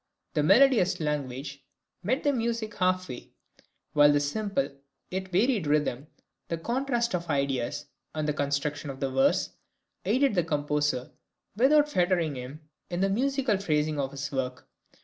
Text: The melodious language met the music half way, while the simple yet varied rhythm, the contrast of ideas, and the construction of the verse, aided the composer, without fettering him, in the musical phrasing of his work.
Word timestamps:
The 0.33 0.41
melodious 0.41 0.99
language 0.99 1.63
met 2.01 2.23
the 2.23 2.33
music 2.33 2.73
half 2.77 3.07
way, 3.07 3.33
while 3.93 4.11
the 4.11 4.19
simple 4.19 4.69
yet 5.11 5.27
varied 5.27 5.67
rhythm, 5.67 6.07
the 6.47 6.57
contrast 6.57 7.13
of 7.13 7.29
ideas, 7.29 7.85
and 8.15 8.27
the 8.27 8.33
construction 8.33 8.89
of 8.89 8.99
the 8.99 9.11
verse, 9.11 9.51
aided 10.03 10.33
the 10.33 10.43
composer, 10.43 11.11
without 11.55 11.87
fettering 11.87 12.33
him, 12.33 12.61
in 12.89 13.01
the 13.01 13.09
musical 13.11 13.59
phrasing 13.59 13.99
of 13.99 14.09
his 14.09 14.31
work. 14.31 14.67